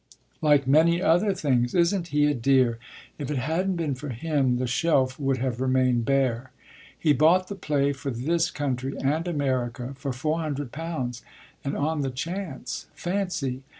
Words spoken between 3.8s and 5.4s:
for him the shelf would